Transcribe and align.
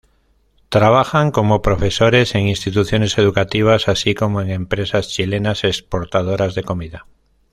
Trabajan 0.69 1.29
como 1.29 1.61
profesores 1.61 2.33
en 2.33 2.47
instituciones 2.47 3.19
educativas, 3.19 3.87
así 3.87 4.15
como 4.15 4.41
en 4.41 4.49
empresas 4.49 5.09
chilenas 5.09 5.63
exportadoras 5.63 6.55
de 6.55 6.63
comida. 6.63 7.05